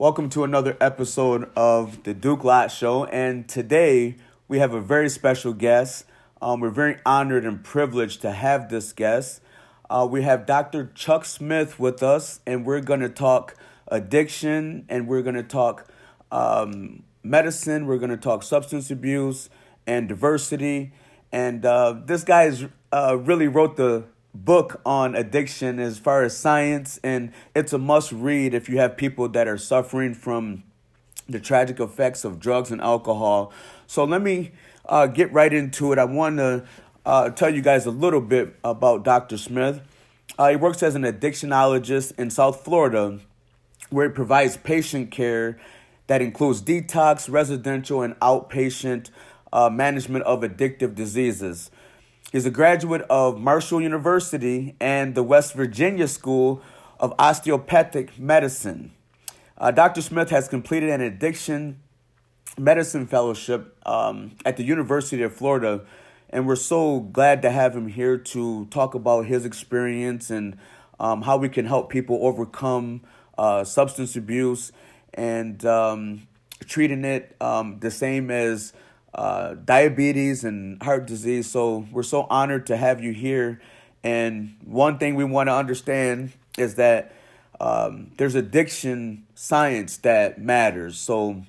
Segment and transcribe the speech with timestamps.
[0.00, 3.06] Welcome to another episode of the Duke Lott Show.
[3.06, 4.14] And today
[4.46, 6.04] we have a very special guest.
[6.40, 9.40] Um, we're very honored and privileged to have this guest.
[9.90, 10.92] Uh, we have Dr.
[10.94, 13.56] Chuck Smith with us, and we're going to talk
[13.88, 15.90] addiction and we're going to talk
[16.30, 19.50] um, medicine, we're going to talk substance abuse
[19.84, 20.92] and diversity.
[21.32, 24.04] And uh, this guy is, uh, really wrote the
[24.44, 28.96] book on addiction as far as science, and it's a must read if you have
[28.96, 30.62] people that are suffering from
[31.28, 33.52] the tragic effects of drugs and alcohol.
[33.86, 34.52] So let me
[34.86, 35.98] uh, get right into it.
[35.98, 36.64] I want to
[37.04, 39.36] uh, tell you guys a little bit about Dr.
[39.36, 39.80] Smith.
[40.38, 43.18] Uh, he works as an addictionologist in South Florida,
[43.90, 45.58] where he provides patient care
[46.06, 49.10] that includes detox, residential, and outpatient
[49.52, 51.70] uh, management of addictive diseases.
[52.30, 56.60] He's a graduate of Marshall University and the West Virginia School
[57.00, 58.92] of Osteopathic Medicine.
[59.56, 60.02] Uh, Dr.
[60.02, 61.80] Smith has completed an addiction
[62.58, 65.86] medicine fellowship um, at the University of Florida,
[66.28, 70.58] and we're so glad to have him here to talk about his experience and
[71.00, 73.00] um, how we can help people overcome
[73.38, 74.70] uh, substance abuse
[75.14, 76.28] and um,
[76.66, 78.74] treating it um, the same as
[79.18, 81.50] uh, diabetes and heart disease.
[81.50, 83.60] So we're so honored to have you here.
[84.04, 87.12] And one thing we want to understand is that
[87.58, 90.98] um, there's addiction science that matters.
[90.98, 91.42] So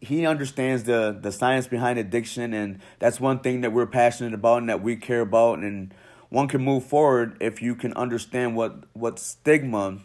[0.00, 4.58] he understands the the science behind addiction, and that's one thing that we're passionate about
[4.58, 5.58] and that we care about.
[5.58, 5.92] And
[6.28, 9.98] one can move forward if you can understand what what stigma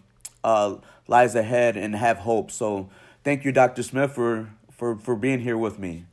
[0.43, 2.49] uh, lies ahead and have hope.
[2.49, 2.89] So
[3.23, 3.83] thank you, Dr.
[3.83, 6.06] Smith, for for for being here with me.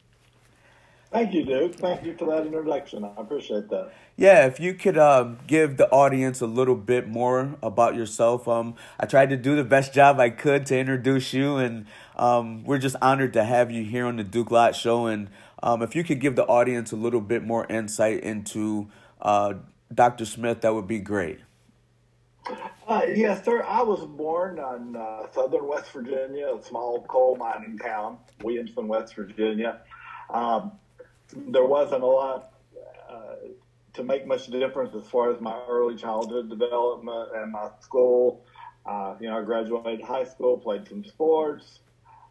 [1.15, 1.77] Thank you, Duke.
[1.77, 3.05] Thank you for that introduction.
[3.05, 3.93] I appreciate that.
[4.17, 8.48] Yeah, if you could uh, give the audience a little bit more about yourself.
[8.48, 12.65] Um, I tried to do the best job I could to introduce you, and um,
[12.65, 15.06] we're just honored to have you here on the Duke Lott Show.
[15.06, 15.31] And
[15.62, 18.88] um, if you could give the audience a little bit more insight into
[19.22, 19.55] uh,
[19.94, 20.25] Dr.
[20.25, 21.38] Smith, that would be great.
[22.88, 23.62] Uh, yes, sir.
[23.62, 29.15] I was born in uh, southern West Virginia, a small coal mining town, Williamson, West
[29.15, 29.78] Virginia.
[30.28, 30.72] Um,
[31.33, 32.53] there wasn't a lot
[33.11, 33.35] uh,
[33.95, 38.45] to make much difference as far as my early childhood development and my school.
[38.85, 41.81] Uh, you know, I graduated high school, played some sports,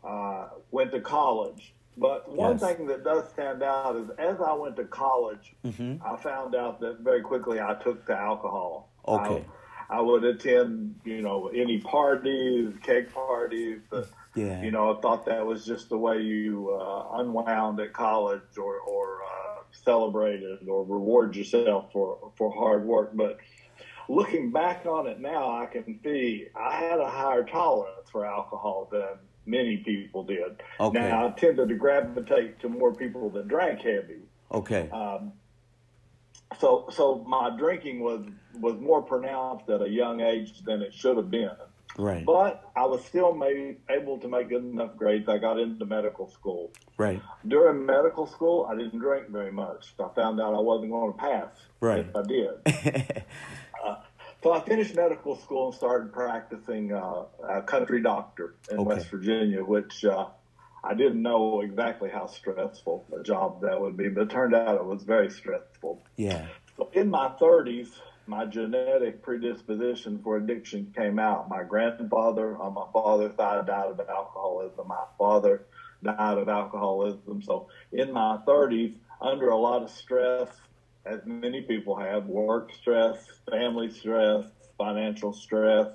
[0.03, 1.73] uh, went to college.
[1.97, 2.61] But one yes.
[2.75, 5.95] thing that does stand out is as I went to college, mm-hmm.
[6.05, 8.89] I found out that very quickly I took to alcohol.
[9.07, 9.45] Okay.
[9.47, 13.81] I, I would attend, you know, any parties, cake parties,
[14.35, 14.61] yeah.
[14.63, 18.77] You know, I thought that was just the way you uh, unwound at college or,
[18.79, 23.11] or uh, celebrated or reward yourself for, for hard work.
[23.13, 23.37] But
[24.09, 28.89] looking back on it now, I can see I had a higher tolerance for alcohol
[28.91, 30.63] than many people did.
[30.79, 30.99] Okay.
[30.99, 34.21] Now, I tended to gravitate to more people that drank heavy.
[34.51, 34.89] Okay.
[34.89, 35.33] Um,
[36.59, 38.25] so, so my drinking was
[38.59, 41.55] was more pronounced at a young age than it should have been.
[41.97, 42.25] Right.
[42.25, 45.29] But I was still made, able to make good enough grades.
[45.29, 46.71] I got into medical school.
[46.97, 47.21] Right.
[47.47, 49.93] During medical school, I didn't drink very much.
[49.99, 51.55] I found out I wasn't going to pass.
[51.81, 52.05] Right.
[52.07, 53.23] If I did.
[53.85, 53.95] uh,
[54.41, 58.87] so I finished medical school and started practicing uh, a country doctor in okay.
[58.87, 60.27] West Virginia, which uh,
[60.83, 64.75] I didn't know exactly how stressful a job that would be, but it turned out
[64.75, 66.01] it was very stressful.
[66.17, 66.45] Yeah.
[66.77, 67.89] So in my 30s,
[68.27, 71.49] my genetic predisposition for addiction came out.
[71.49, 74.87] My grandfather on my father's side died of alcoholism.
[74.87, 75.65] My father
[76.03, 77.41] died of alcoholism.
[77.41, 80.49] So in my 30s, under a lot of stress,
[81.05, 83.17] as many people have, work stress,
[83.49, 84.45] family stress,
[84.77, 85.87] financial stress,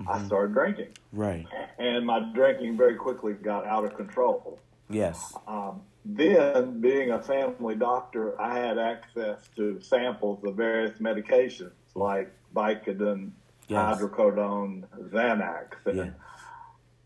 [0.00, 0.10] mm-hmm.
[0.10, 0.88] I started drinking.
[1.12, 1.46] Right.
[1.78, 4.58] And my drinking very quickly got out of control.
[4.88, 5.34] Yes.
[5.46, 12.32] Um, then, being a family doctor, I had access to samples of various medications like
[12.54, 13.32] Vicodin,
[13.68, 13.98] yes.
[14.00, 15.74] hydrocodone, Xanax.
[15.84, 16.10] And yeah.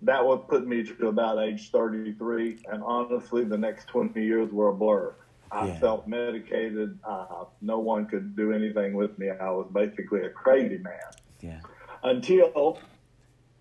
[0.03, 2.59] That would put me to about age 33.
[2.71, 5.15] And honestly, the next 20 years were a blur.
[5.51, 5.79] I yeah.
[5.79, 6.99] felt medicated.
[7.05, 9.31] Uh, no one could do anything with me.
[9.31, 10.95] I was basically a crazy man.
[11.41, 11.61] Yeah.
[12.05, 12.79] Until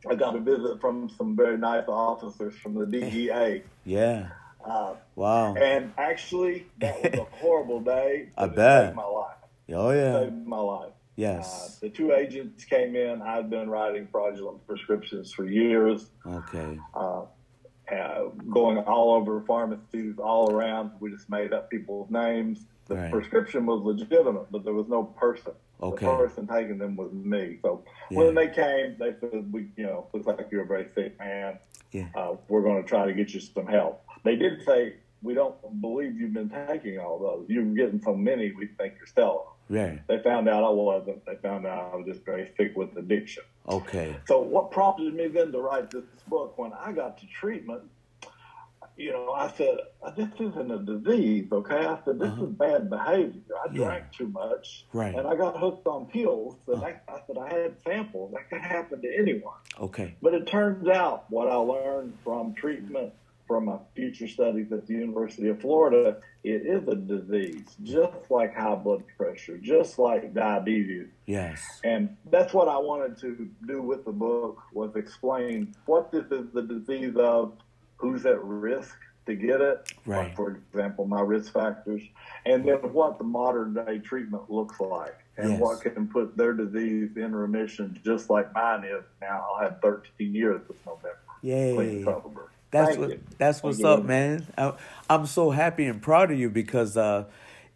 [0.09, 3.63] I got a visit from some very nice officers from the DEA.
[3.85, 4.29] yeah.
[4.63, 5.55] Uh, wow.
[5.55, 8.29] And actually, that was a horrible day.
[8.37, 8.87] I bet.
[8.87, 9.35] Saved my life.
[9.73, 10.19] Oh yeah.
[10.21, 10.93] Saved my life.
[11.15, 11.77] Yes.
[11.77, 13.21] Uh, the two agents came in.
[13.21, 16.09] I'd been writing fraudulent prescriptions for years.
[16.25, 16.79] Okay.
[16.93, 17.23] Uh,
[17.91, 20.91] uh, going all over pharmacies all around.
[20.99, 22.65] We just made up people's names.
[22.87, 23.11] The right.
[23.11, 25.53] prescription was legitimate, but there was no person.
[25.83, 26.05] Okay.
[26.05, 27.59] The person taking them was me.
[27.61, 28.19] So Yeah.
[28.19, 31.59] when they came, they said, "We, you know, looks like you're a very sick man.
[31.91, 32.07] Yeah.
[32.15, 35.55] Uh, we're going to try to get you some help." They did say, "We don't
[35.81, 37.45] believe you've been taking all those.
[37.49, 38.53] You're getting so many.
[38.53, 40.05] We think you're selling." Right.
[40.07, 41.25] They found out I wasn't.
[41.25, 43.43] They found out I was just very sick with addiction.
[43.67, 44.15] Okay.
[44.25, 47.83] So what prompted me then to write this book when I got to treatment,
[48.97, 49.77] you know, I said,
[50.15, 51.85] this isn't a disease, okay?
[51.85, 52.43] I said, this Uh-huh.
[52.45, 53.41] is bad behavior.
[53.63, 53.85] I Yeah.
[53.85, 54.85] drank too much.
[54.93, 55.15] Right.
[55.15, 56.55] And I got hooked on pills.
[56.67, 56.91] And Uh-huh.
[57.07, 58.33] I, I said, I had samples.
[58.33, 59.55] That could happen to anyone.
[59.79, 60.15] Okay.
[60.21, 63.13] But it turns out what I learned from treatment,
[63.47, 68.55] from my future studies at the University of Florida, it is a disease, just like
[68.55, 71.07] high blood pressure, just like diabetes.
[71.25, 71.61] Yes.
[71.83, 76.51] And that's what I wanted to do with the book was explain what this is
[76.53, 77.53] the disease of,
[78.03, 78.95] who's at risk
[79.25, 80.27] to get it, Right.
[80.27, 82.01] like, for example, my risk factors,
[82.45, 85.61] and then what the modern day treatment looks like and Yes.
[85.61, 89.45] what can put their disease in remission just like mine is now.
[89.49, 91.17] I'll have 13 years this November.
[91.41, 92.03] Yay.
[92.71, 93.19] That's Thank what you.
[93.37, 93.87] that's Thank what's you.
[93.87, 94.47] up, man.
[94.57, 94.73] I,
[95.09, 97.25] I'm so happy and proud of you because uh,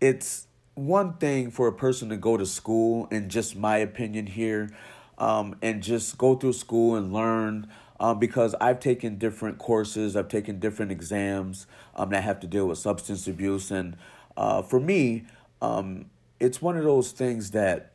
[0.01, 4.69] it's one thing for a person to go to school, in just my opinion here,
[5.17, 7.67] um, and just go through school and learn.
[7.99, 11.65] Um, because I've taken different courses, I've taken different exams
[11.95, 13.97] um, that have to deal with substance abuse, and
[14.35, 15.25] uh, for me,
[15.61, 16.05] um,
[16.39, 17.93] it's one of those things that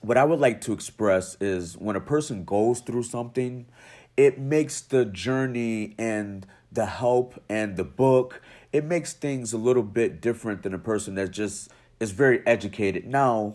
[0.00, 3.66] what I would like to express is when a person goes through something,
[4.16, 8.42] it makes the journey and the help and the book,
[8.72, 13.06] it makes things a little bit different than a person that just is very educated.
[13.06, 13.54] Now,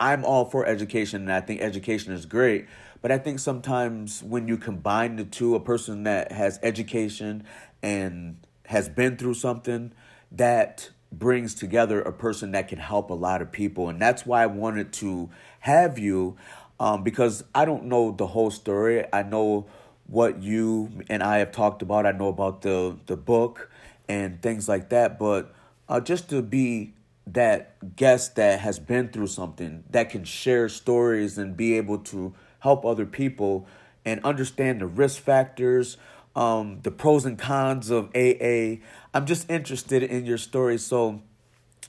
[0.00, 2.66] I'm all for education and I think education is great,
[3.00, 7.44] but I think sometimes when you combine the two, a person that has education
[7.82, 9.92] and has been through something,
[10.32, 13.88] that brings together a person that can help a lot of people.
[13.88, 15.30] And that's why I wanted to
[15.60, 16.36] have you
[16.80, 19.04] um, because I don't know the whole story.
[19.12, 19.66] I know
[20.06, 22.06] what you and I have talked about.
[22.06, 23.70] I know about the, the book
[24.08, 25.18] and things like that.
[25.18, 25.54] But
[25.88, 26.94] uh, just to be
[27.26, 32.34] that guest that has been through something that can share stories and be able to
[32.60, 33.66] help other people
[34.04, 35.96] and understand the risk factors,
[36.34, 38.76] um, the pros and cons of AA.
[39.14, 40.78] I'm just interested in your story.
[40.78, 41.22] So,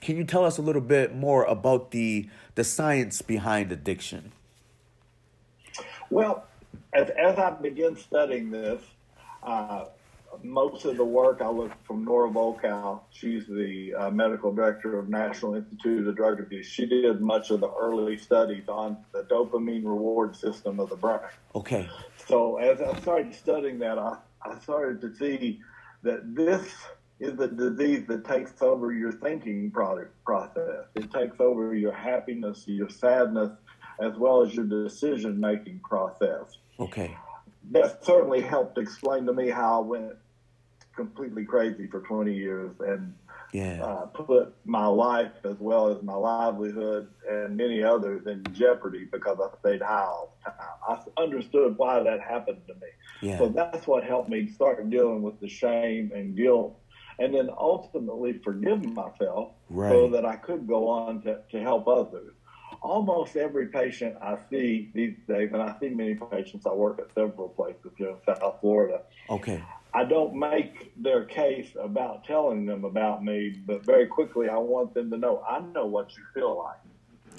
[0.01, 4.31] can you tell us a little bit more about the the science behind addiction?
[6.10, 6.45] Well,
[6.94, 8.81] as, as I began studying this,
[9.44, 9.86] uh,
[10.44, 13.02] most of the work I looked from Nora Volkow.
[13.12, 16.66] She's the uh, medical director of National Institute of Drug Abuse.
[16.66, 21.20] She did much of the early studies on the dopamine reward system of the brain.
[21.56, 21.90] Okay.
[22.28, 25.62] So as I started studying that, I, I started to see
[26.04, 26.66] that this
[27.20, 30.86] is a disease that takes over your thinking product process.
[30.96, 33.52] It takes over your happiness, your sadness,
[34.00, 36.58] as well as your decision making process.
[36.80, 37.18] Okay.
[37.72, 40.14] That certainly helped explain to me how I went
[41.04, 43.13] completely crazy for 20 years and
[43.54, 43.84] Yeah.
[43.84, 49.38] uh, put my life as well as my livelihood and many others in jeopardy because
[49.40, 50.69] I stayed high all the time.
[51.18, 52.90] I understood why that happened to me.
[53.22, 53.38] Yeah.
[53.40, 56.78] So that's what helped me start dealing with the shame and guilt
[57.19, 59.52] and then ultimately forgive myself
[59.92, 62.34] so that I could go on to, to help others.
[62.81, 67.13] Almost every patient I see these days, and I see many patients, I work at
[67.13, 69.02] several places here in South Florida.
[69.30, 69.62] Okay.
[69.94, 74.94] I don't make their case about telling them about me, but very quickly I want
[74.94, 76.78] them to know I know what you feel like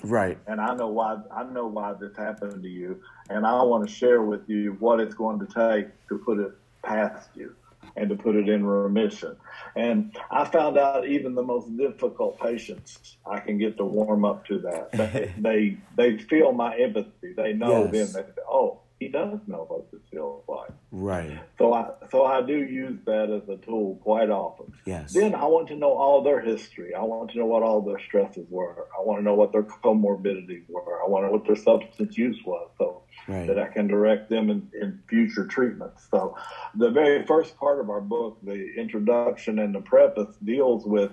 [0.03, 0.39] Right.
[0.47, 3.95] and I know why I know why this happened to you, and I want to
[3.95, 6.53] share with you what it's going to take to put it
[6.83, 7.55] past you
[7.97, 9.37] and to put it in remission.
[9.77, 14.47] And I found out even the most difficult patients, I can get to warm up
[14.47, 14.93] to that.
[14.93, 17.33] They they, they feel my empathy.
[17.37, 18.15] They know Yes.
[18.15, 21.39] then they say, "Oh, he does know what this feels like." Right.
[21.59, 24.73] So I so I do use that as a tool quite often.
[24.87, 25.13] Yes.
[25.13, 26.95] Then I want to know all their history.
[26.95, 28.87] I want to know what all their stresses were.
[28.97, 31.03] I want to know what their comorbidities were.
[31.05, 33.47] I want to know what their substance use was, so Right.
[33.47, 36.09] that I can direct them in, in future treatments.
[36.11, 36.37] So
[36.75, 41.13] the very first part of our book, the introduction and the preface, deals with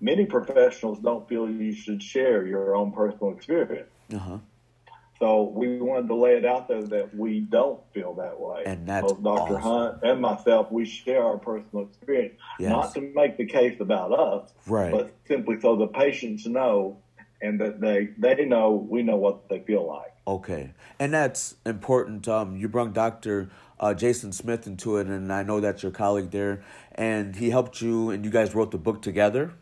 [0.00, 3.90] many professionals don't feel you should share your own personal experience.
[4.12, 4.38] Uh huh.
[5.18, 8.64] So we wanted to lay it out there that we don't feel that way.
[8.66, 9.56] And that's Both Dr.
[9.56, 9.60] awesome.
[9.62, 12.70] Hunt and myself, we share our personal experience, Yes.
[12.70, 14.92] not to make the case about us, Right.
[14.92, 16.98] but simply so the patients know
[17.42, 20.12] and that they they know we know what they feel like.
[20.26, 22.26] Okay, and that's important.
[22.26, 26.30] Um, you brought Doctor uh, Jason Smith into it, and I know that's your colleague
[26.30, 26.62] there,
[26.94, 29.52] and he helped you, and you guys wrote the book together.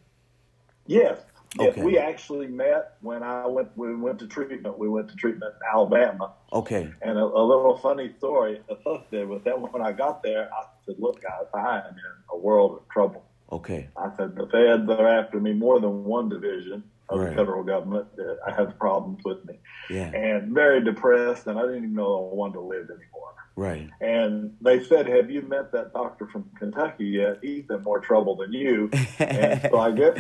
[0.87, 1.19] Yes.
[1.59, 1.83] Okay.
[1.83, 3.77] we actually met when I went.
[3.77, 4.79] We went to treatment.
[4.79, 6.33] We went to treatment in Alabama.
[6.53, 6.91] Okay.
[7.03, 9.61] And a, a little funny story associated with that.
[9.61, 13.25] When I got there, I said, "Look, guys, I am in a world of trouble."
[13.53, 13.89] Okay.
[13.97, 17.31] I said the feds are after me more than one division of right.
[17.31, 18.15] the federal government.
[18.17, 19.59] That I have problems with me.
[19.91, 20.11] Yeah.
[20.13, 23.35] And very depressed, and I didn't even know I wanted to live anymore.
[23.57, 23.89] Right.
[24.01, 27.39] And they said, "Have you met that doctor from Kentucky yet?
[27.43, 30.19] He's in more trouble than you." and so I guess,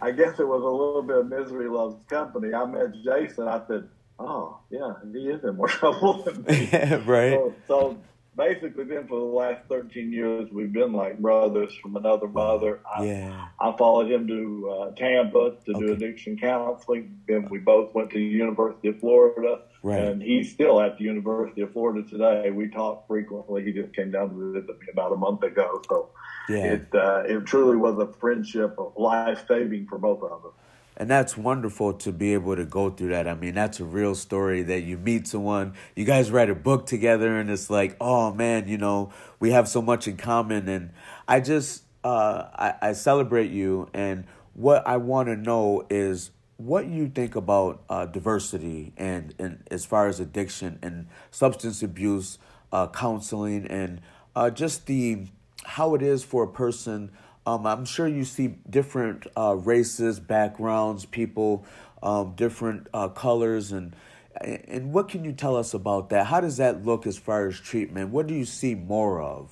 [0.00, 2.54] I guess it was a little bit of misery loves company.
[2.54, 3.48] I met Jason.
[3.48, 6.68] I said, "Oh, yeah, he is in more trouble than me."
[7.06, 7.32] right.
[7.32, 7.98] So, so
[8.36, 10.48] basically then for the last 13 years.
[10.50, 12.80] We've been like brothers from another mother.
[12.94, 13.48] I, yeah.
[13.60, 15.86] I followed him to uh, Tampa to okay.
[15.86, 17.20] do addiction counseling.
[17.28, 19.62] Then we both went to the University of Florida.
[19.82, 20.00] Right.
[20.00, 22.50] And he's still at the University of Florida today.
[22.50, 23.64] We talk frequently.
[23.64, 25.82] He just came down to visit me about a month ago.
[25.88, 26.10] So
[26.48, 26.74] yeah.
[26.74, 30.52] it, uh, it truly was a friendship of life saving for both of us.
[30.96, 33.26] And that's wonderful to be able to go through that.
[33.26, 36.86] I mean, that's a real story that you meet someone, you guys write a book
[36.86, 39.10] together, and it's like, oh man, you know,
[39.40, 40.68] we have so much in common.
[40.68, 40.90] And
[41.26, 43.88] I just, uh, I, I celebrate you.
[43.94, 46.30] And what I want to know is
[46.66, 52.38] what you think about uh, diversity and, and as far as addiction and substance abuse
[52.72, 54.00] uh, counseling and
[54.34, 55.26] uh, just the
[55.64, 57.10] how it is for a person
[57.46, 61.64] um, I'm sure you see different uh, races, backgrounds, people,
[62.02, 63.96] um, different uh, colors, and
[64.40, 66.26] and what can you tell us about that?
[66.26, 68.10] How does that look as far as treatment?
[68.10, 69.50] What do you see more of?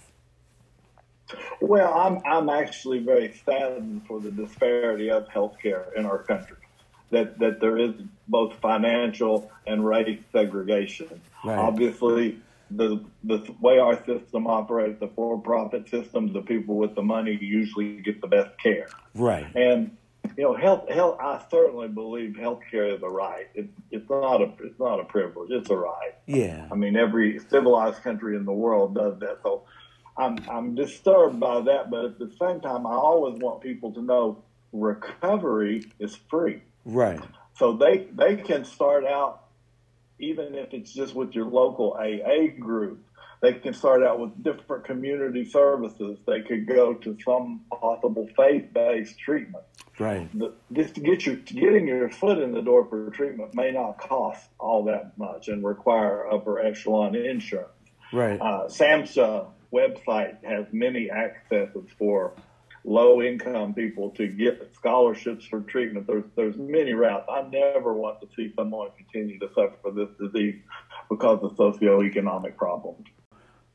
[1.61, 6.57] Well, I'm I'm actually very saddened for the disparity of healthcare in our country.
[7.11, 7.95] That that there is
[8.29, 11.21] both financial and race segregation.
[11.45, 11.59] Right.
[11.59, 12.39] Obviously,
[12.71, 18.01] the the way our system operates, the for-profit system, the people with the money usually
[18.01, 18.89] get the best care.
[19.15, 19.47] Right.
[19.57, 19.97] And
[20.37, 21.19] you know, health health.
[21.21, 23.49] I certainly believe health care is a right.
[23.55, 25.51] It, it's not a it's not a privilege.
[25.51, 26.15] It's a right.
[26.27, 26.69] Yeah.
[26.71, 29.39] I mean, every civilized country in the world does that.
[29.43, 29.65] So,
[30.17, 34.03] I'm I'm disturbed by that, but at the same time, I always want people to
[34.03, 36.63] know recovery is free.
[36.85, 37.21] Right.
[37.59, 39.45] So they they can start out
[40.19, 43.05] even if it's just with your local AA group.
[43.43, 46.19] They can start out with different community services.
[46.27, 49.65] They could go to some possible faith-based treatment.
[49.99, 50.29] Right.
[50.39, 53.99] The, just to get your getting your foot in the door for treatment may not
[53.99, 57.71] cost all that much and require upper echelon insurance.
[58.13, 58.41] Right.
[58.41, 62.35] Uh, SAMHSA website has many accesses for
[62.85, 66.07] low income people to get scholarships for treatment.
[66.07, 67.27] There's there's many routes.
[67.31, 70.61] I never want to see someone continue to suffer from this disease
[71.09, 73.07] because of socioeconomic problems.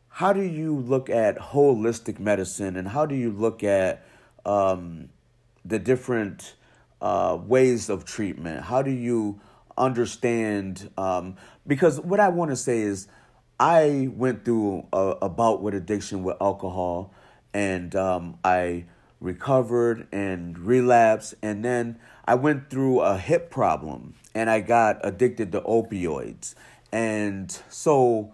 [0.10, 4.06] How do you look at holistic medicine, and how do you look at
[4.46, 5.10] um,
[5.64, 6.56] the different
[7.02, 8.64] uh, ways of treatment?
[8.64, 9.42] How do you
[9.78, 10.90] understand?
[10.98, 11.36] Um,
[11.68, 13.08] because what I want to say is,
[13.60, 17.14] I went through a, a bout with addiction with alcohol,
[17.54, 18.86] and um, I
[19.26, 21.36] recovered and relapsed.
[21.42, 26.56] And then I went through a hip problem and I got addicted to opioids.
[26.92, 28.34] And so,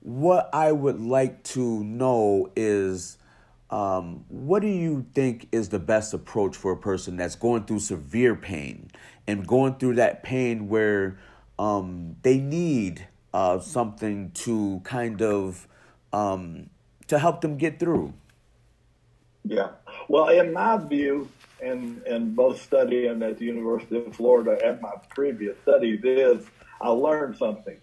[0.00, 3.18] what I would like to know is
[3.70, 7.78] um, what do you think is the best approach for a person that's going through
[7.78, 8.90] severe pain
[9.26, 11.18] and going through that pain where
[11.58, 15.68] um, they need uh, something to kind of
[16.12, 16.68] um,
[17.06, 18.12] to help them get through?
[19.44, 19.70] Yeah.
[20.08, 21.28] Well, in my view,
[21.62, 26.44] and and both studying at the University of Florida and my previous studies is
[26.80, 27.78] I learned something.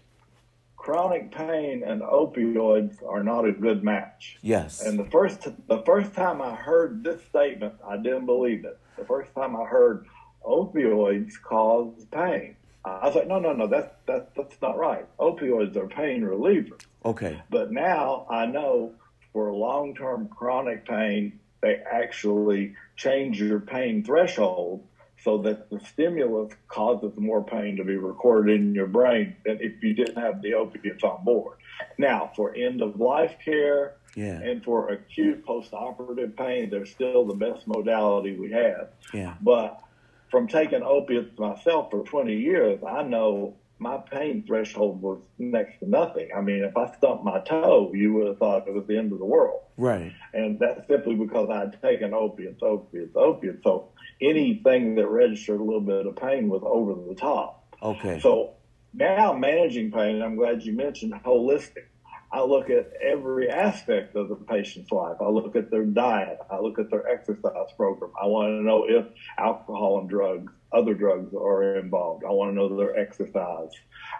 [0.76, 4.38] Chronic pain and opioids are not a good match.
[4.42, 4.82] Yes.
[4.82, 8.78] And the first the first time I heard this statement, I didn't believe it.
[8.96, 10.06] The first time I heard
[10.44, 15.06] opioids cause pain, I was like, no, no, no, that's that's that's not right.
[15.18, 16.80] Opioids are pain relievers.
[17.04, 17.42] Okay.
[17.50, 18.94] But now I know
[19.32, 24.84] for long term chronic pain, they actually change your pain threshold
[25.22, 29.82] so that the stimulus causes more pain to be recorded in your brain than if
[29.82, 31.58] you didn't have the opiates on board.
[31.98, 34.40] Now, for end of life care yeah.
[34.40, 38.88] and for acute post operative pain, they're still the best modality we have.
[39.12, 39.34] Yeah.
[39.42, 39.82] But
[40.30, 45.88] from taking opiates myself for 20 years, I know my pain threshold was next to
[45.88, 46.28] nothing.
[46.36, 49.10] I mean, if I stumped my toe, you would have thought it was the end
[49.12, 49.62] of the world.
[49.78, 50.12] Right.
[50.34, 53.64] And that's simply because I'd taken opiates, opiates, opiates.
[53.64, 53.88] So
[54.20, 57.74] anything that registered a little bit of pain was over the top.
[57.82, 58.20] Okay.
[58.20, 58.52] So
[58.92, 61.86] now managing pain, I'm glad you mentioned holistic.
[62.32, 65.16] I look at every aspect of the patient's life.
[65.20, 66.38] I look at their diet.
[66.50, 68.12] I look at their exercise program.
[68.20, 69.06] I want to know if
[69.38, 72.24] alcohol and drugs other drugs are involved.
[72.24, 73.70] I want to know their exercise.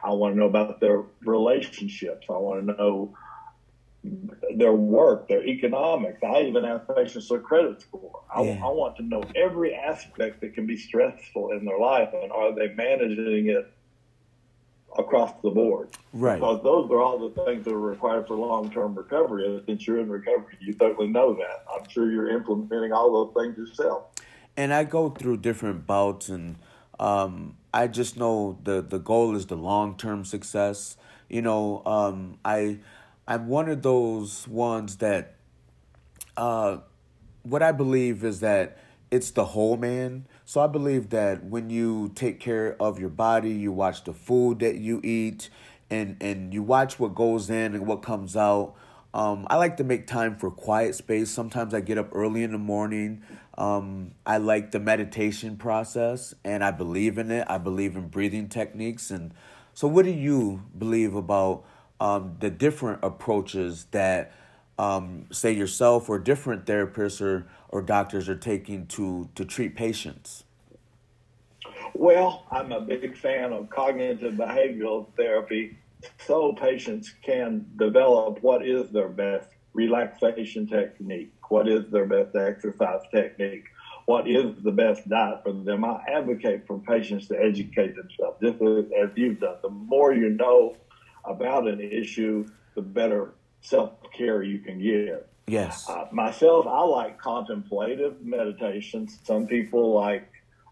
[0.03, 2.27] I want to know about their relationships.
[2.29, 3.17] I want to know
[4.57, 6.23] their work, their economics.
[6.23, 8.23] I even have patients their credit score.
[8.35, 8.65] I, yeah.
[8.65, 12.55] I, want to know every aspect that can be stressful in their life and are
[12.55, 13.71] they managing it
[14.99, 15.91] across the board.
[16.13, 16.37] Right.
[16.37, 19.47] Because those are all the things that are required for long term recovery.
[19.47, 21.65] And since you're in recovery, you certainly know that.
[21.73, 24.05] I'm sure you're implementing all those things yourself.
[24.57, 26.57] And I go through different bouts and
[26.99, 30.97] um, I just know the, the goal is the long term success.
[31.29, 32.79] You know, um, I
[33.27, 35.37] I'm one of those ones that
[36.37, 36.79] uh,
[37.43, 38.79] what I believe is that
[39.11, 40.27] it's the whole man.
[40.45, 44.59] So I believe that when you take care of your body, you watch the food
[44.61, 45.49] that you eat,
[45.89, 48.75] and and you watch what goes in and what comes out.
[49.13, 51.31] Um, I like to make time for quiet space.
[51.31, 53.23] Sometimes I get up early in the morning.
[53.59, 57.47] Um, I like the meditation process, and I believe in it.
[57.51, 59.35] I believe in breathing techniques, and
[59.75, 61.65] so what do you believe about
[62.01, 64.33] um, the different approaches that,
[64.79, 70.45] um, say, yourself or different therapists or or doctors are taking to to treat patients?
[71.93, 75.77] Well, I'm a big fan of cognitive behavioral therapy
[76.27, 83.01] so patients can develop what is their best relaxation technique, what is their best exercise
[83.13, 83.65] technique,
[84.07, 85.85] what is the best diet for them.
[85.85, 89.57] I advocate for patients to educate themselves, just as you've done.
[89.63, 90.77] The more you know
[91.25, 95.25] about an issue, the better self care you can give.
[95.47, 95.89] Yes.
[95.89, 99.19] Uh, myself, I like contemplative meditations.
[99.25, 100.29] Some people like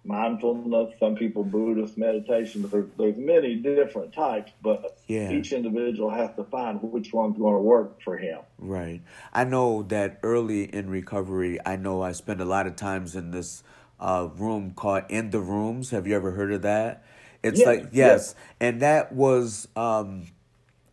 [0.08, 0.94] mindfulness.
[0.98, 2.68] Some people Buddhist meditation.
[2.68, 5.30] There's, there's many different types, but yeah.
[5.30, 8.40] each individual has to find which one's going to work for him.
[8.58, 9.02] Right.
[9.32, 13.30] I know that early in recovery, I know I spend a lot of times in
[13.30, 13.62] this
[14.00, 15.90] uh, room called In the Rooms.
[15.90, 17.04] Have you ever heard of that?
[17.42, 17.90] It's yes, like yes.
[17.92, 20.26] yes, and that was um,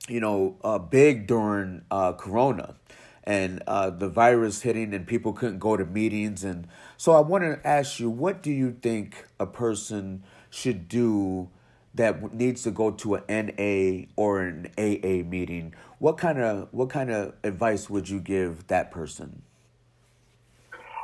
[0.07, 2.75] you know, uh, big during uh, Corona
[3.23, 6.43] and uh, the virus hitting, and people couldn't go to meetings.
[6.43, 11.49] And so, I want to ask you, what do you think a person should do
[11.93, 15.73] that needs to go to an NA or an AA meeting?
[15.99, 19.41] What kind of what kind of advice would you give that person?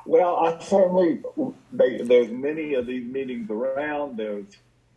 [0.06, 1.22] Well, I certainly
[1.72, 4.18] they, there's many of these meetings around.
[4.18, 4.46] There's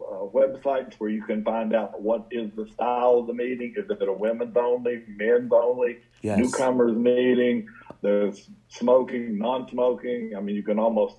[0.00, 3.74] uh, websites where you can find out what is the style of the meeting.
[3.76, 6.38] Is it a women's only, men's only, yes.
[6.38, 7.68] newcomers meeting?
[8.05, 10.35] There's smoking, non-smoking.
[10.37, 11.17] I mean, you can almost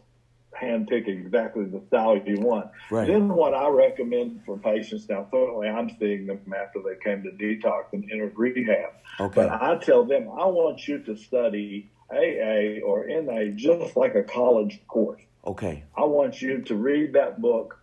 [0.55, 2.67] handpick exactly the style you want.
[2.91, 3.07] Right.
[3.07, 7.31] Then what I recommend for patients now, certainly I'm seeing them after they came to
[7.31, 8.91] detox and entered rehab.
[9.19, 9.33] Okay.
[9.33, 14.21] But I tell them I want you to study AA or NA just like a
[14.21, 15.23] college course.
[15.47, 15.83] Okay.
[15.97, 17.79] I want you to read that book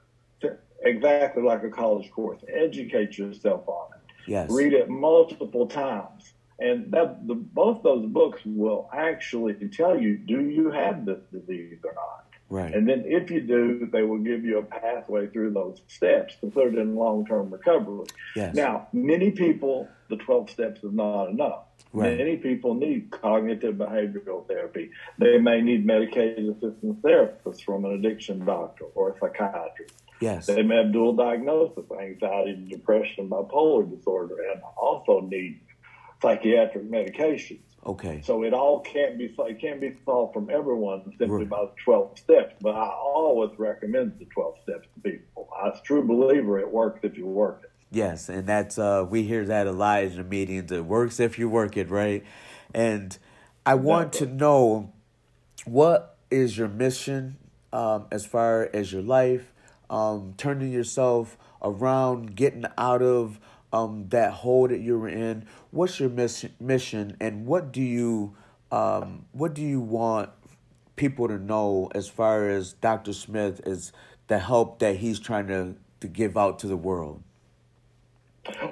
[0.85, 2.41] exactly like a college course.
[2.49, 4.31] Educate yourself on it.
[4.31, 4.49] Yes.
[4.49, 6.35] Read it multiple times.
[6.63, 11.79] And that the, both those books will actually tell you, do you have this disease
[11.85, 12.27] or not?
[12.49, 12.75] Right.
[12.75, 16.49] And then if you do, they will give you a pathway through those steps to
[16.49, 18.05] put it in long-term recovery.
[18.37, 18.55] Yes.
[18.55, 21.65] Now, many people, the 12 steps is not enough.
[21.95, 22.17] Right.
[22.17, 24.91] Many people need cognitive behavioral therapy.
[25.19, 29.95] They may need medicated assistance therapists from an addiction doctor or a psychiatrist.
[30.21, 30.47] Yes.
[30.47, 35.61] They may have dual diagnosis, anxiety, depression, bipolar disorder, and also need
[36.23, 37.61] psychiatric medications.
[37.85, 38.23] Okay.
[38.25, 41.49] So it all can't be it can't be solved from everyone simply right.
[41.49, 42.55] by the twelve steps.
[42.61, 45.49] But I always recommend the twelve steps to people.
[45.61, 47.71] I'm a true believer it works if you work it.
[47.91, 50.71] Yes, and that's uh, we hear that a lot in the meetings.
[50.71, 52.25] It works if you work it, right?
[52.73, 53.19] And
[53.67, 54.93] I want to know
[55.67, 57.37] what is your mission
[57.73, 59.53] um, as far as your life
[59.93, 63.39] um, turning yourself around, getting out of
[63.73, 65.47] um, that hole that you were in.
[65.71, 68.37] What's your mission, mission and what do you
[68.71, 70.31] um, what do you want
[70.97, 73.13] people to know as far as Dr.
[73.13, 73.93] Smith is
[74.29, 77.23] the help that he's trying to, to give out to the world?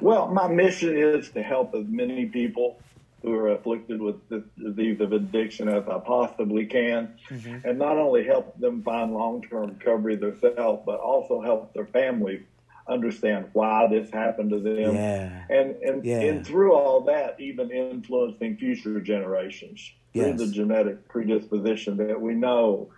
[0.01, 2.81] Well, my mission is to help as many people
[3.23, 7.69] who are afflicted with the disease of addiction as I possibly can, mm-hmm.
[7.69, 12.43] and not only help them find long-term recovery themselves, but also help their families
[12.91, 15.45] understand why this happened to them, yeah.
[15.49, 16.21] and and, yeah.
[16.21, 20.37] and through all that, even influencing future generations yes.
[20.37, 22.91] through the genetic predisposition that we know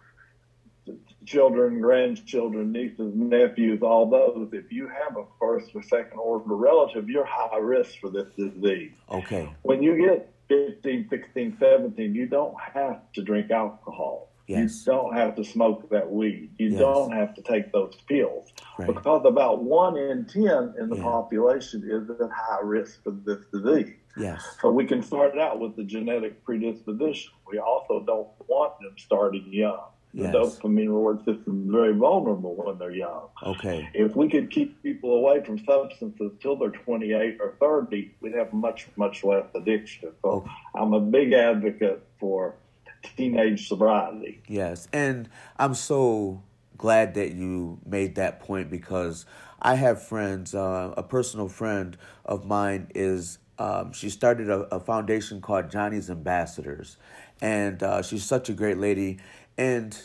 [1.24, 7.08] children, grandchildren, nieces, nephews, all those, if you have a first or second order relative,
[7.08, 8.92] you're high risk for this disease.
[9.10, 9.48] Okay.
[9.62, 14.31] When you get 15, 16, 17, you don't have to drink alcohol.
[14.46, 14.84] Yes.
[14.86, 16.50] You don't have to smoke that weed.
[16.58, 16.78] You Yes.
[16.80, 18.52] don't have to take those pills.
[18.78, 18.86] Right.
[18.88, 21.02] Because about one in 10 in the Yeah.
[21.02, 23.94] population is at high risk for this disease.
[24.16, 24.58] Yes.
[24.60, 27.32] So we can start out with the genetic predisposition.
[27.50, 29.80] We also don't want them starting young.
[30.14, 30.34] The Yes.
[30.34, 33.28] dopamine reward system is very vulnerable when they're young.
[33.46, 33.88] Okay.
[33.94, 38.52] If we could keep people away from substances till they're 28 or 30, we'd have
[38.52, 40.10] much, much less addiction.
[40.20, 40.50] So Okay.
[40.74, 42.56] I'm a big advocate for
[43.02, 44.42] teenage sobriety.
[44.48, 46.42] Yes, and I'm so
[46.76, 49.26] glad that you made that point because
[49.60, 50.54] I have friends.
[50.54, 56.10] Uh, a personal friend of mine is um, she started a, a foundation called Johnny's
[56.10, 56.96] Ambassadors,
[57.40, 59.18] and uh, she's such a great lady.
[59.56, 59.96] And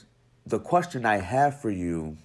[0.46, 2.18] the question I have for you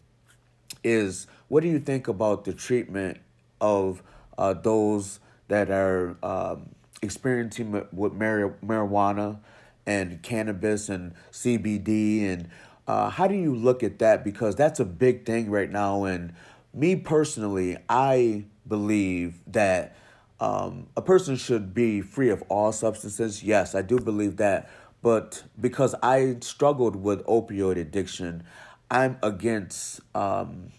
[0.85, 3.19] is, what do you think about the treatment
[3.61, 4.03] of
[4.37, 6.71] uh, those that are um,
[7.03, 9.39] experiencing with mari- marijuana
[9.87, 12.49] and cannabis and CBD and
[12.87, 14.25] uh, how do you look at that?
[14.25, 16.05] Because that's a big thing right now.
[16.05, 16.35] And
[16.75, 19.97] me personally I believe that
[20.41, 23.43] um, a person should be free of all substances.
[23.43, 24.71] Yes I do believe that.
[25.03, 28.45] But because I struggled with opioid addiction
[28.91, 30.71] I'm against um,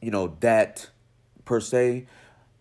[0.00, 0.90] you know that
[1.44, 2.06] per se.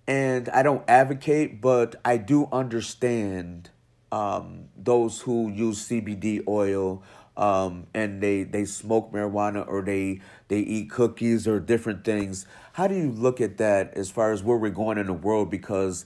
[0.08, 3.70] And I don't advocate, but I do understand
[4.12, 7.04] um, those who use CBD oil
[7.38, 12.46] um, and they, they smoke marijuana or they they eat cookies or different things.
[12.74, 15.50] How do you look at that as far as where we're going in the world?
[15.50, 16.06] Because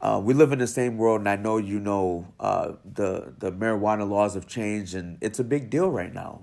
[0.00, 3.50] uh, we live in the same world, and I know you know uh, the the
[3.50, 6.42] marijuana laws have changed, and it's a big deal right now.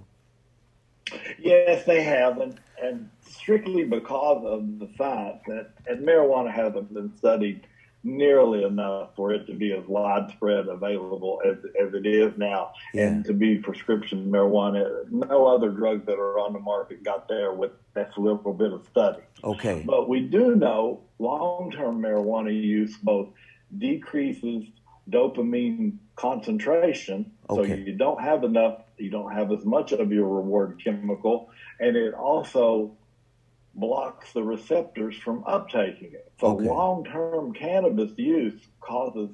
[1.40, 7.16] Yes, they have, and, and strictly because of the fact that and marijuana hasn't been
[7.16, 7.68] studied
[8.04, 13.08] nearly enough for it to be as widespread available as, as it is now, Yeah.
[13.08, 15.10] and to be prescription marijuana.
[15.10, 18.86] No other drugs that are on the market got there with that little bit of
[18.88, 19.22] study.
[19.44, 19.84] Okay.
[19.86, 23.30] But we do know long-term marijuana use both
[23.78, 24.66] decreases
[25.10, 27.70] dopamine concentration, Okay.
[27.70, 31.96] so you don't have enough, you don't have as much of your reward chemical, and
[31.96, 32.92] it also
[33.76, 36.32] blocks the receptors from uptaking it.
[36.40, 36.68] So Okay.
[36.68, 39.30] long-term cannabis use causes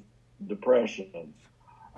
[0.46, 1.34] depression,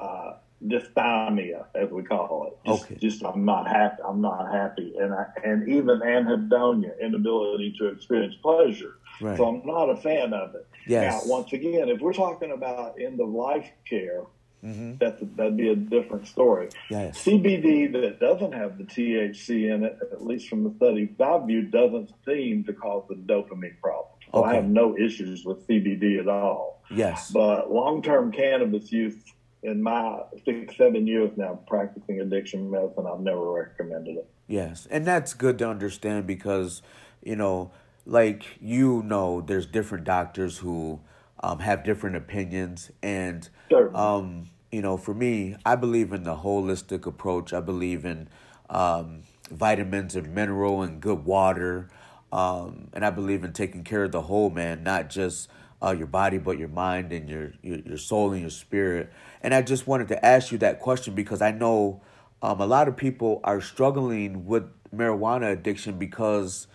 [0.00, 0.34] uh,
[0.66, 2.58] dysthymia, as we call it.
[2.68, 2.96] Just, Okay.
[3.00, 4.02] just I'm not happy.
[4.04, 8.94] I'm not happy, and I, and even anhedonia, inability to experience pleasure.
[9.20, 9.36] Right.
[9.36, 10.66] So I'm not a fan of it.
[10.86, 11.24] Yes.
[11.24, 14.22] Now, once again, if we're talking about end of life care,
[14.64, 14.98] Mhm.
[14.98, 16.68] that's that'd be a different story.
[16.88, 17.18] Yes.
[17.24, 21.70] CBD that doesn't have the THC in it, at least from the studies I've viewed,
[21.72, 24.06] doesn't seem to cause the dopamine problem.
[24.32, 26.82] So I have no issues with CBD at all.
[26.90, 27.30] Yes.
[27.30, 29.16] But long-term cannabis use,
[29.62, 34.28] in my six, seven years now practicing addiction medicine, I've never recommended it.
[34.48, 36.82] Yes, and that's good to understand because,
[37.22, 37.72] you know,
[38.06, 41.00] like you know, there's different doctors who
[41.42, 43.94] um, have different opinions, and Sure.
[43.96, 47.52] um, you know, for me, I believe in the holistic approach.
[47.52, 48.28] I believe in
[48.70, 51.88] um, vitamins and mineral and good water,
[52.32, 55.50] um, and I believe in taking care of the whole man, not just
[55.82, 59.12] uh, your body, but your mind and your, your your soul and your spirit.
[59.42, 62.00] And I just wanted to ask you that question because I know
[62.40, 66.66] um, a lot of people are struggling with marijuana addiction because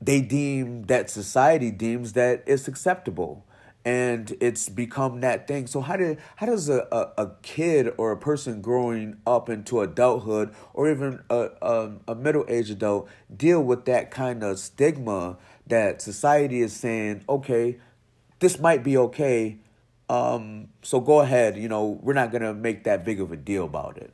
[0.00, 3.44] they deem that society deems that it's acceptable
[3.84, 5.66] and it's become that thing.
[5.66, 9.80] So how did how does a, a, a kid or a person growing up into
[9.80, 16.02] adulthood or even a, a, a middle-aged adult deal with that kind of stigma that
[16.02, 17.78] society is saying okay
[18.40, 19.58] this might be okay
[20.08, 23.64] um, so go ahead you know we're not to make that big of a deal
[23.64, 24.12] about it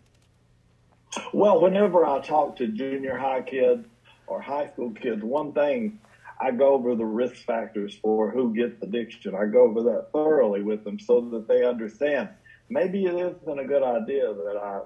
[1.33, 3.87] Well, whenever I talk to junior high kids
[4.27, 5.99] or high school kids, one thing
[6.41, 9.35] I go over the risk factors for who gets addiction.
[9.35, 12.29] I go over that thoroughly with them so that they understand.
[12.69, 14.81] Maybe it isn't a good idea that I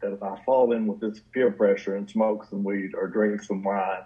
[0.00, 3.62] that I fall in with this peer pressure and smoke some weed or drink some
[3.64, 4.02] wine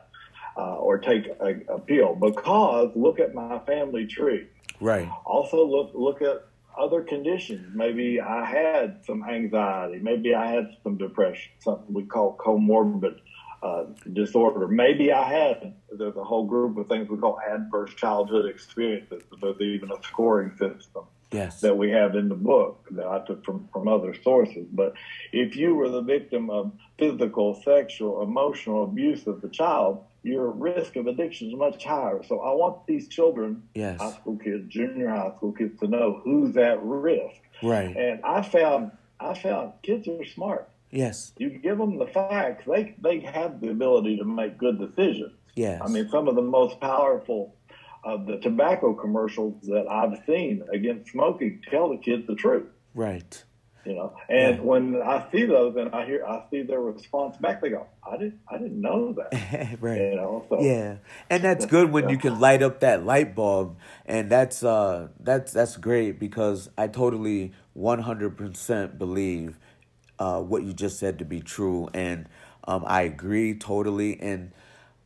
[0.56, 4.46] uh, or take a, a pill because look at my family tree.
[4.80, 6.44] right Also, look look at
[6.78, 7.74] other conditions.
[7.74, 9.98] Maybe I had some anxiety.
[9.98, 13.18] Maybe I had some depression, something we call comorbid
[13.62, 14.66] uh, disorder.
[14.68, 15.74] Maybe I had.
[15.96, 19.22] There's a whole group of things we call adverse childhood experiences.
[19.40, 23.42] There's even a scoring system yes that we have in the book that I took
[23.44, 24.66] from, from other sources.
[24.72, 24.92] But
[25.32, 30.96] if you were the victim of physical, sexual, emotional abuse as a child, your risk
[30.96, 32.22] of addiction is much higher.
[32.28, 34.00] So I want these children, Yes.
[34.00, 37.40] high school kids, junior high school kids, to know who's at risk.
[37.62, 40.68] right And I found I found kids are smart.
[40.92, 41.32] Yes.
[41.38, 45.32] You give them the facts, they they have the ability to make good decisions.
[45.56, 45.80] Yes.
[45.84, 47.56] I mean, some of the most powerful
[48.04, 52.66] of the tobacco commercials that I've seen against smoking tell the kids the truth.
[52.94, 53.42] Right.
[53.84, 54.62] You know, and Yeah.
[54.62, 58.16] when I see those and I hear I see their response back, they go, "I
[58.16, 60.00] didn't, I didn't know that." right.
[60.00, 60.96] You know, so Yeah,
[61.28, 63.76] and that's good when you can light up that light bulb,
[64.06, 69.58] and that's uh that's that's great because I totally one hundred percent believe
[70.22, 72.28] uh what you just said to be true, and
[72.70, 74.20] um I agree totally.
[74.20, 74.52] And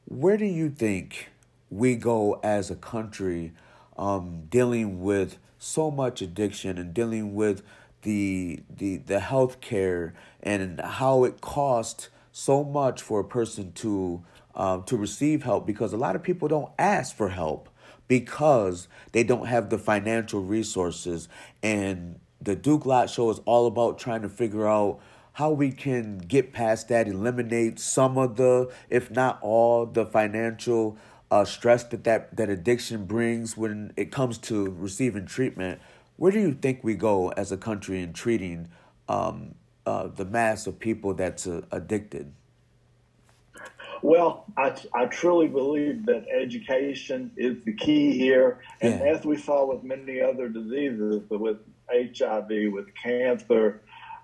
[0.05, 1.31] where do you think
[1.71, 3.53] we go as a country,
[3.97, 7.63] um dealing with so much addiction and dealing with
[8.03, 14.23] the the the healthcare and how it costs so much for a person to
[14.55, 17.69] um, to receive help because a lot of people don't ask for help
[18.09, 21.29] because they don't have the financial resources
[21.63, 25.01] and the Duke Lot show is all about trying to figure out
[25.35, 30.97] how we can get past that eliminate some of the if not all the financial
[31.31, 35.81] uh, stress that, that that addiction brings when it comes to receiving treatment
[36.17, 38.69] where do you think we go as a country in treating
[39.09, 39.55] um,
[39.85, 42.33] uh, the mass of people that's uh, addicted?
[44.03, 48.61] Well, I, I truly believe that education is the key here.
[48.81, 49.15] And Yeah.
[49.15, 51.59] as we saw with many other diseases, with
[51.91, 53.81] HIV, with cancer,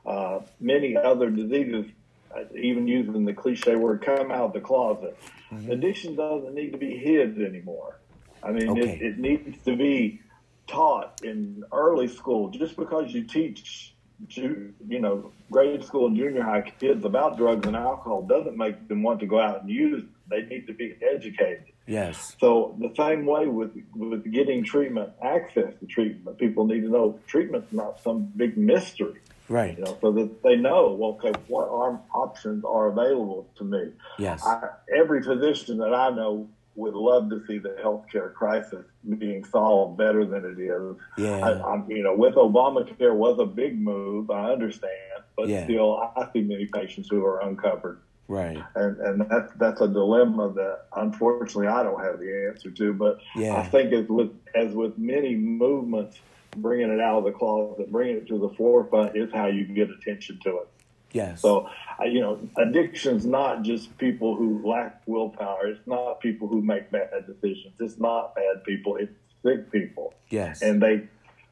[0.07, 1.87] uh, many other diseases,
[2.35, 5.16] uh, even using the cliche word, come out of the closet.
[5.53, 5.70] Mm-hmm.
[5.70, 7.98] Addiction doesn't need to be hid anymore.
[8.42, 8.90] I mean, Okay.
[8.94, 10.20] it, it needs to be
[10.66, 12.48] taught in early school.
[12.51, 13.94] Just because you teach,
[14.29, 18.88] ju- you know, grade school and junior high kids about drugs and alcohol doesn't make
[18.88, 20.03] them want to go out and use.
[20.29, 21.71] They need to be educated.
[21.87, 22.37] Yes.
[22.40, 27.18] So the same way with with getting treatment, access to treatment, people need to know
[27.27, 29.18] treatment's not some big mystery,
[29.49, 29.77] Right.
[29.77, 33.90] you know, so that they know, okay, what are, options are available to me.
[34.18, 34.45] Yes.
[34.47, 38.87] I, every physician that I know would love to see the healthcare crisis
[39.18, 40.97] being solved better than it is.
[41.18, 41.37] Yeah.
[41.45, 44.31] I, I'm, you know, with Obamacare was a big move.
[44.31, 44.92] I understand,
[45.37, 45.64] but Yeah.
[45.64, 48.01] still, I see many patients who are uncovered
[48.33, 48.57] Right.
[48.75, 52.95] and and that's that's a dilemma that unfortunately I don't have the answer to.
[52.95, 53.57] But Yeah.
[53.57, 56.18] I think as with as with many movements,
[56.57, 59.90] bringing it out of the closet, bringing it to the forefront is how you get
[59.90, 60.68] attention to it.
[61.12, 61.42] Yes.
[61.42, 61.68] So,
[62.03, 65.66] you know, addiction's not just people who lack willpower.
[65.66, 67.75] It's not people who make bad decisions.
[67.81, 68.97] It's not bad people.
[68.97, 70.62] It's sick people, yes.
[70.62, 71.03] and they,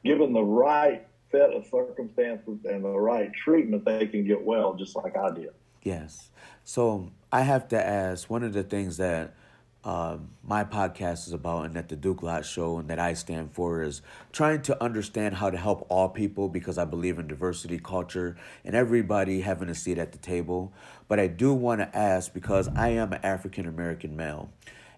[0.02, 4.96] given the right set of circumstances and the right treatment, they can get well, just
[4.96, 5.50] like I did.
[5.82, 6.30] Yes.
[6.64, 9.34] So I have to ask one of the things that
[9.82, 13.52] um, my podcast is about and that the Duke Lot Show and that I stand
[13.52, 17.78] for is trying to understand how to help all people because I believe in diversity
[17.78, 20.72] culture and everybody having a seat at the table.
[21.08, 24.50] But I do want to ask because I am an African American male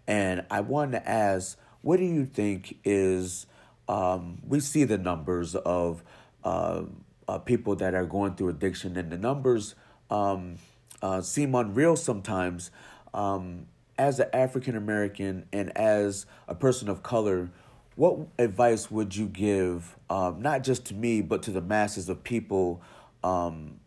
[0.09, 3.47] and I want to ask what do you think is
[3.89, 6.03] um, we see the numbers of
[6.43, 6.83] uh,
[7.29, 9.75] uh, people that are going through addiction and the numbers
[10.11, 10.59] um,
[11.03, 12.71] uh, seem unreal sometimes.
[13.13, 13.67] Um,
[13.99, 17.51] as an African American and as a person of color,
[17.95, 22.25] what advice would you give, um, not just to me, but to the masses of
[22.25, 22.81] people
[23.23, 23.81] um,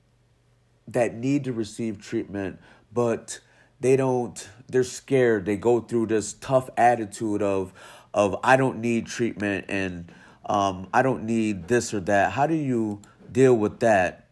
[0.88, 2.60] that need to receive treatment,
[2.94, 3.40] but
[3.80, 5.46] they don't, they're scared.
[5.46, 7.74] They go through this tough attitude of,
[8.14, 10.12] of I don't need treatment and
[10.46, 12.32] um, I don't need this or that.
[12.32, 13.02] How do you
[13.32, 14.28] deal with that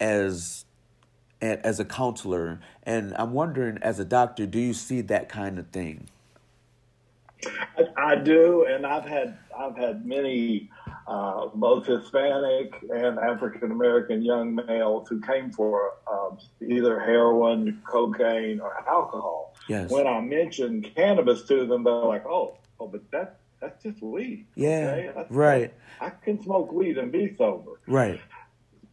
[0.00, 0.63] as
[1.42, 5.58] a- as a counselor and i'm wondering as a doctor do you see that kind
[5.58, 6.08] of thing
[7.76, 10.70] I, I do, and I've had I've had many
[11.06, 18.60] uh, both Hispanic and African American young males who came for um, either heroin, cocaine,
[18.60, 19.54] or alcohol.
[19.68, 19.90] Yes.
[19.90, 24.46] When I mentioned cannabis to them, they're like, "Oh, oh, but that that's just weed."
[24.54, 25.26] Yeah, okay?
[25.30, 25.74] Right.
[26.00, 27.80] I can smoke weed and be sober.
[27.86, 28.20] right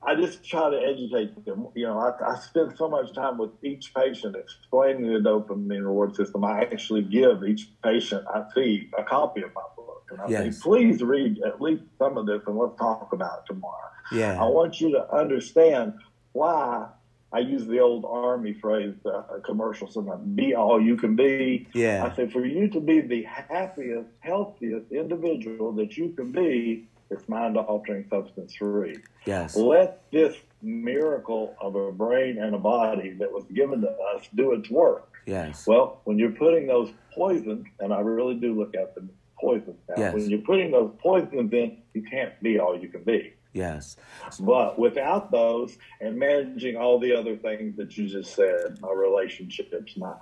[0.03, 1.67] I just try to educate them.
[1.75, 6.15] You know, I, I spend so much time with each patient explaining the dopamine reward
[6.15, 6.43] system.
[6.43, 10.55] I actually give each patient I see a copy of my book, and I Yes.
[10.57, 13.75] say, please read at least some of this, and let's talk about it tomorrow.
[14.11, 15.93] Yeah, I want you to understand
[16.33, 16.87] why
[17.33, 21.67] I use the old army phrase, uh, a commercial, something be all you can be.
[21.73, 22.03] Yeah.
[22.05, 27.27] I say, for you to be the happiest, healthiest individual that you can be, it's
[27.29, 28.97] mind altering substance free.
[29.25, 34.27] yes Let this miracle of a brain and a body that was given to us
[34.35, 35.09] do its work.
[35.25, 39.77] yes Well, when you're putting those poisons, and I really do look at them poisons
[39.89, 40.13] now, Yes.
[40.13, 43.33] when you're putting those poisons in, you can't be all you can be.
[43.53, 43.97] Yes.
[44.39, 49.97] But without those and managing all the other things that you just said, my relationships,
[49.97, 50.13] my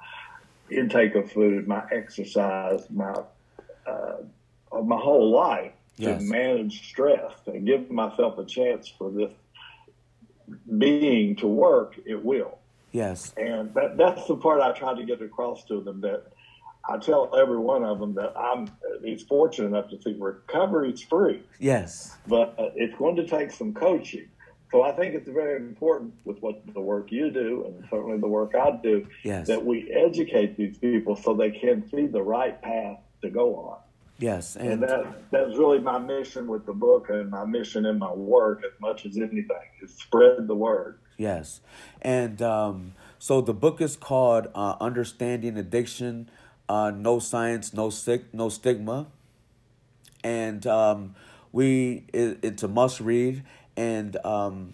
[0.72, 3.14] intake of food, my exercise, my
[3.86, 4.18] uh,
[4.84, 6.22] my whole life yes.
[6.22, 9.32] to manage stress and give myself a chance for this
[10.78, 12.58] being to work, it will.
[12.92, 13.34] Yes.
[13.38, 16.24] And that, that's the part I try to get across to them that
[16.90, 18.68] I tell every one of them that I'm
[19.04, 21.44] he's fortunate enough to see recovery's free.
[21.60, 22.18] Yes.
[22.28, 24.28] But uh, it's going to take some coaching.
[24.72, 28.28] So I think it's very important with what the work you do and certainly the
[28.28, 29.48] work I do yes.
[29.48, 33.78] that we educate these people so they can see the right path to go on.
[34.20, 37.98] Yes, and, and that that's really my mission with the book and my mission in
[37.98, 39.48] my work as much as anything
[39.82, 41.00] is spread the word.
[41.18, 41.62] Yes,
[42.02, 46.30] and um, so the book is called uh, "Understanding Addiction:
[46.68, 49.08] uh, Know Science, No Sick, No Stigma,"
[50.22, 51.16] and um,
[51.54, 53.44] we it, it's a must read.
[53.78, 54.74] And um,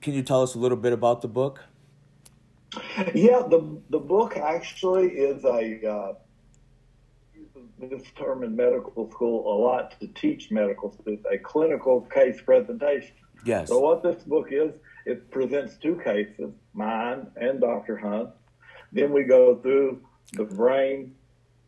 [0.00, 1.60] can you tell us a little bit about the book?
[3.14, 6.14] Yeah, the the book actually is a uh,
[7.78, 13.14] this term in medical school a lot to teach medical students a clinical case presentation.
[13.44, 13.68] Yes.
[13.68, 14.72] So what this book is,
[15.04, 17.96] it presents two cases, mine and Dr.
[17.96, 18.30] Hunt.
[18.92, 20.00] Then we go through
[20.32, 21.14] the brain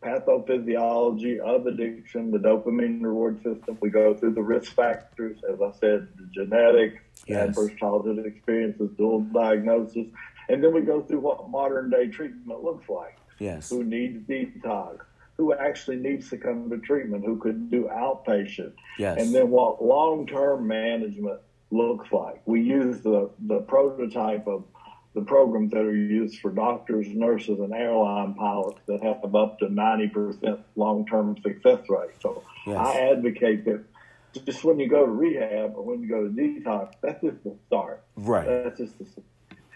[0.03, 3.77] pathophysiology of addiction, the dopamine reward system.
[3.81, 7.49] We go through the risk factors, as I said, the genetics, yes.
[7.49, 10.07] adverse childhood experiences, dual diagnosis,
[10.49, 13.19] and then we go through what modern day treatment looks like.
[13.39, 13.71] Yes.
[13.71, 14.99] Who needs detox?
[15.39, 19.21] Who actually needs to come to treatment, who could do outpatient, yes.
[19.21, 22.43] and then what long term management looks like.
[22.45, 24.65] We use the, the prototype of
[25.15, 29.67] the programs that are used for doctors, nurses, and airline pilots that have up to
[29.67, 32.11] 90% long term success rate.
[32.21, 32.77] So yes.
[32.77, 33.85] I advocate that
[34.45, 37.55] just when you go to rehab or when you go to detox, that's just the
[37.67, 38.03] start.
[38.17, 38.47] Right.
[38.47, 39.07] That's just the,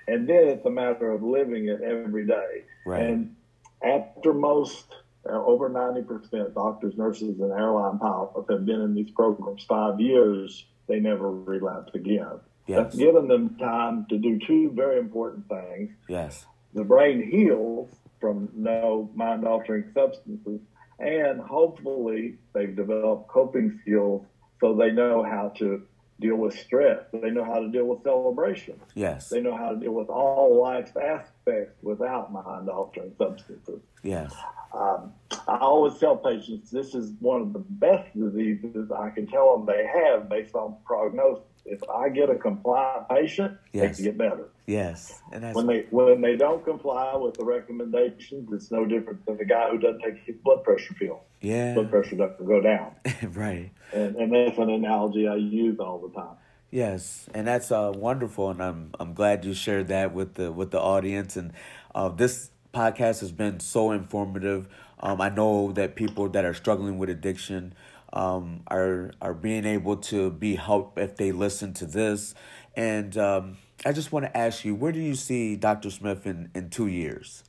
[0.09, 2.65] and then it's a matter of living it every day.
[2.85, 3.03] Right.
[3.03, 3.37] And
[3.85, 4.87] after most
[5.29, 10.65] uh, over 90% doctors, nurses, and airline pilots have been in these programs five years.
[10.89, 12.41] They never relapse again.
[12.67, 12.79] Yes.
[12.79, 15.91] That's given them time to do two very important things.
[16.09, 16.45] Yes.
[16.75, 20.61] The brain heals from no mind altering substances,
[20.99, 24.25] and hopefully they've developed coping skills
[24.61, 25.83] so they know how to
[26.23, 27.05] deal with stress.
[27.13, 28.81] They know how to deal with celebration.
[28.95, 29.29] Yes.
[29.29, 33.81] They know how to deal with all life's aspects without mind altering substances.
[34.03, 34.33] Yes.
[34.73, 35.13] Um,
[35.47, 39.67] I always tell patients this is one of the best diseases I can tell them
[39.67, 41.45] they have based on prognosis.
[41.65, 43.83] If I get a compliant patient, yes.
[43.83, 44.49] they can get better.
[44.67, 49.37] Yes, and when they when they don't comply with the recommendations, it's no different than
[49.37, 51.23] the guy who doesn't take his blood pressure pill.
[51.43, 52.95] Yeah, blood pressure doesn't go down.
[53.33, 53.71] right.
[53.93, 56.37] And, and that's an analogy I use all the time.
[56.71, 60.71] Yes, and that's uh, wonderful, and I'm I'm glad you shared that with the with
[60.71, 61.37] the audience.
[61.37, 61.53] And
[61.95, 64.69] uh, this podcast has been so informative.
[65.01, 67.75] Um, I know that people that are struggling with addiction
[68.13, 72.35] um, are are being able to be helped if they listen to this.
[72.75, 75.91] And um, I just want to ask you, where do you see Dr.
[75.91, 77.43] Smith in, in two years?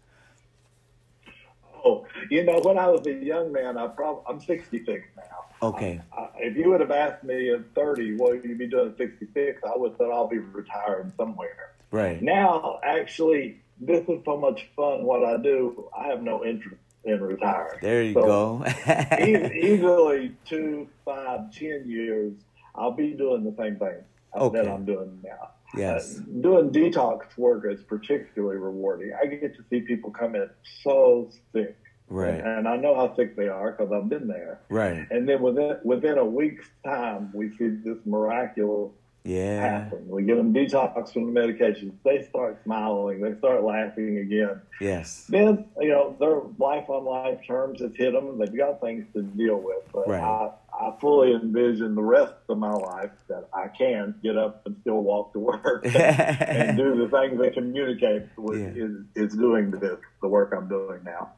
[2.33, 5.23] You know, when I was a young man, I prob- I'm 66 now.
[5.61, 6.01] Okay.
[6.11, 8.89] I, I, if you would have asked me at 30, what would you be doing
[8.89, 11.73] at 66, I would have thought I'll be retired somewhere.
[11.91, 12.19] Right.
[12.23, 15.87] Now, actually, this is so much fun what I do.
[15.95, 17.77] I have no interest in retiring.
[17.83, 18.65] There you so go.
[19.23, 22.33] easily two, five, ten years,
[22.73, 24.01] I'll be doing the same thing
[24.35, 24.57] okay.
[24.57, 25.51] that I'm doing now.
[25.77, 26.17] Yes.
[26.17, 29.11] Uh, doing detox work is particularly rewarding.
[29.21, 30.49] I get to see people come in
[30.81, 31.77] so sick.
[32.09, 32.35] Right.
[32.35, 34.59] And, and I know how sick they are because I've been there.
[34.69, 35.05] Right.
[35.09, 38.91] And then within within a week's time, we see this miraculous
[39.23, 39.61] yeah.
[39.61, 40.07] happen.
[40.07, 41.93] We get them detox from the medications.
[42.03, 43.21] They start smiling.
[43.21, 44.61] They start laughing again.
[44.81, 45.25] Yes.
[45.29, 49.21] Then, you know, their life on life terms has hit them they've got things to
[49.21, 49.83] deal with.
[49.93, 50.21] But right.
[50.21, 54.75] I, I fully envision the rest of my life that I can get up and
[54.81, 58.83] still walk to work and, do the things that communicate with yeah.
[58.83, 61.31] is, is doing this, the work I'm doing now.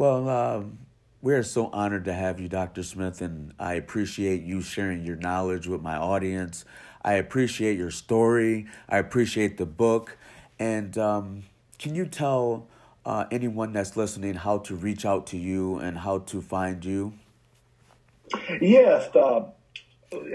[0.00, 0.78] Well, um,
[1.20, 2.82] we're so honored to have you, Dr.
[2.82, 6.64] Smith, and I appreciate you sharing your knowledge with my audience.
[7.04, 8.66] I appreciate your story.
[8.88, 10.16] I appreciate the book.
[10.58, 11.42] And um,
[11.78, 12.66] can you tell
[13.04, 17.12] uh, anyone that's listening how to reach out to you and how to find you?
[18.58, 19.14] Yes.
[19.14, 19.50] Uh,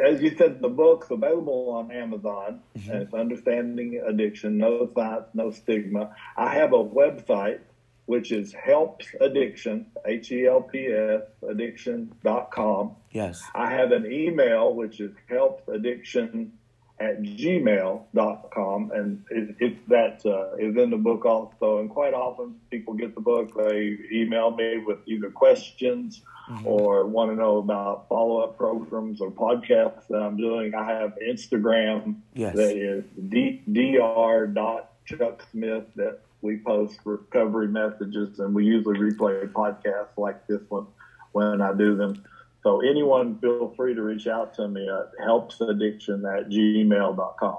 [0.06, 2.62] as you said, the book's available on Amazon.
[2.78, 2.92] Mm-hmm.
[2.92, 6.16] It's Understanding Addiction, Know Science, No Stigma.
[6.38, 7.62] I have a website,
[8.06, 12.96] which is helps addiction, H E L P S addiction.com.
[13.12, 13.42] Yes.
[13.54, 16.54] I have an email, which is helps addiction
[17.00, 18.92] at gmail.com.
[18.94, 21.80] And it, it, that uh, is in the book also.
[21.80, 26.66] And quite often people get the book, they email me with either questions mm-hmm.
[26.66, 30.74] or want to know about follow up programs or podcasts that I'm doing.
[30.74, 32.56] I have Instagram yes.
[32.56, 40.46] that is d- dr.chucksmith that we post recovery messages and we usually replay podcasts like
[40.48, 40.86] this one
[41.32, 42.24] when I do them.
[42.62, 47.58] So anyone feel free to reach out to me at helpsaddiction at gmail.com.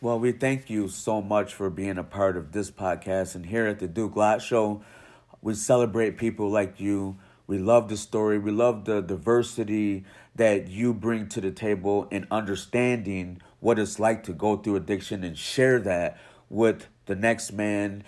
[0.00, 3.34] Well, we thank you so much for being a part of this podcast.
[3.34, 4.82] And here at the Duke Lott Show,
[5.42, 7.18] we celebrate people like you.
[7.46, 8.38] We love the story.
[8.38, 10.04] We love the diversity
[10.34, 15.22] that you bring to the table in understanding what it's like to go through addiction
[15.22, 16.18] and share that
[16.48, 18.04] with the next man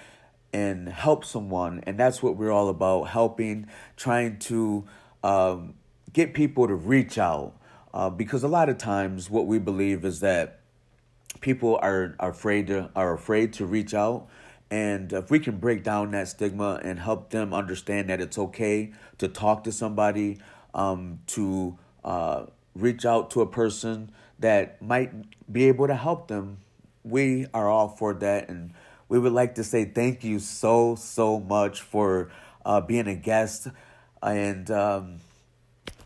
[0.54, 1.82] and help someone.
[1.82, 4.84] And that's what we're all about helping, trying to
[5.24, 5.74] um,
[6.12, 7.54] get people to reach out
[7.92, 10.60] uh, because a lot of times what we believe is that
[11.40, 14.28] people are, are afraid to are afraid to reach out
[14.70, 18.92] and if we can break down that stigma and help them understand that it's okay
[19.18, 20.38] to talk to somebody
[20.72, 25.12] um, to uh, reach out to a person that might
[25.52, 26.58] be able to help them
[27.02, 28.72] we are all for that and
[29.08, 32.30] we would like to say thank you so so much for
[32.64, 33.68] uh, being a guest
[34.22, 35.18] and um,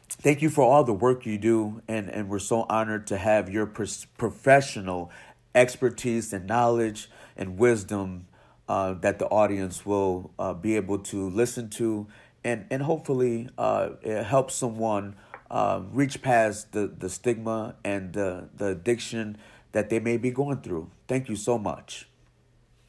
[0.08, 3.48] thank you for all the work you do, and, and we're so honored to have
[3.48, 5.10] your professional
[5.54, 8.26] expertise and knowledge and wisdom
[8.68, 12.06] uh, that the audience will uh, be able to listen to
[12.44, 13.90] and, and hopefully uh,
[14.24, 15.16] help someone
[15.50, 19.36] uh, reach past the, the stigma and the, the addiction
[19.72, 20.90] that they may be going through.
[21.06, 22.08] Thank you so much.